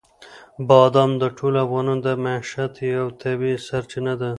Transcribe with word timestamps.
بادام 0.67 1.11
د 1.21 1.23
ټولو 1.37 1.57
افغانانو 1.65 2.03
د 2.05 2.07
معیشت 2.23 2.73
یوه 2.93 3.09
طبیعي 3.21 3.57
سرچینه 3.67 4.13
ده. 4.19 4.29